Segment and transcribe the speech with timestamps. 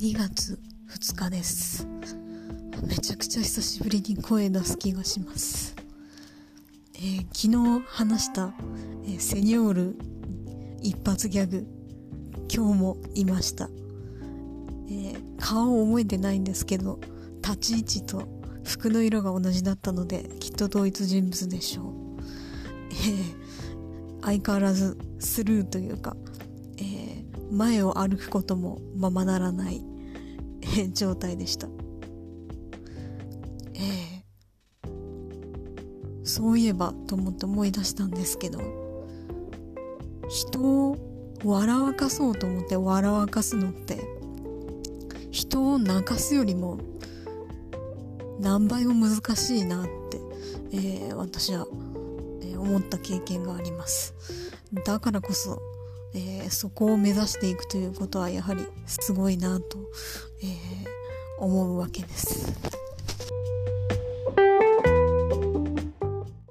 [0.00, 1.86] 2月2日です。
[2.88, 5.76] めちゃくちゃ久しぶりに声出す気がします、
[6.94, 8.54] えー、昨日話した、
[9.04, 9.98] えー、セニョール
[10.80, 11.66] 一発ギャグ
[12.50, 13.68] 今日もいました、
[14.88, 16.98] えー、顔を覚えてないんですけど
[17.42, 18.26] 立ち位置と
[18.64, 21.84] 服の色が同じだったのできっと同一人物でしょう、
[22.88, 26.16] えー、相変わらずスルーというか
[27.50, 29.84] 前を歩くこともままならない、
[30.92, 31.68] 状態でした。
[33.74, 38.60] えー、そういえばと思って思い出したんですけど、
[40.28, 40.96] 人を
[41.44, 44.00] 笑わかそうと思って笑わかすのって、
[45.30, 46.78] 人を泣かすよりも
[48.40, 50.20] 何倍も難しいなって、
[50.72, 51.66] えー、私は、
[52.42, 54.14] えー、思った経験があります。
[54.84, 55.60] だからこそ
[56.14, 59.78] えー、そこを目指していくということはやはりすごいなと、
[60.42, 62.69] えー、思うわけです。